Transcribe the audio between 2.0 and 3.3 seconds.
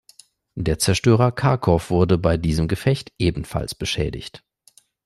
bei diesem Gefecht